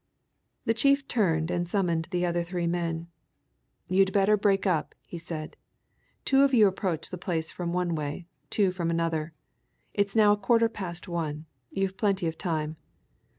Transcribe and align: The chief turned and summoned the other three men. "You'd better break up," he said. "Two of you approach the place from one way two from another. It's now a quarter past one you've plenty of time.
The 0.65 0.73
chief 0.73 1.07
turned 1.07 1.51
and 1.51 1.67
summoned 1.67 2.07
the 2.09 2.25
other 2.25 2.41
three 2.41 2.65
men. 2.65 3.05
"You'd 3.87 4.11
better 4.11 4.35
break 4.35 4.65
up," 4.65 4.95
he 5.03 5.19
said. 5.19 5.55
"Two 6.25 6.41
of 6.41 6.55
you 6.55 6.65
approach 6.65 7.11
the 7.11 7.19
place 7.19 7.51
from 7.51 7.71
one 7.71 7.93
way 7.93 8.25
two 8.49 8.71
from 8.71 8.89
another. 8.89 9.33
It's 9.93 10.15
now 10.15 10.31
a 10.31 10.37
quarter 10.37 10.69
past 10.69 11.07
one 11.07 11.45
you've 11.69 11.97
plenty 11.97 12.25
of 12.25 12.35
time. 12.35 12.77